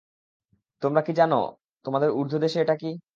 [0.81, 1.33] তোমরা কি জান,
[1.85, 2.91] তোমাদের ঊর্ধ্বদেশে এটা কী?